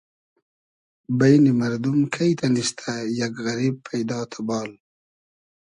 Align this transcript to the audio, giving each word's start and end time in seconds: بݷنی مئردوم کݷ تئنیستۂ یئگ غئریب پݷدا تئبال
بݷنی 1.17 1.51
مئردوم 1.59 1.99
کݷ 2.13 2.29
تئنیستۂ 2.39 2.91
یئگ 3.17 3.33
غئریب 3.45 3.75
پݷدا 3.85 4.19
تئبال 4.31 4.69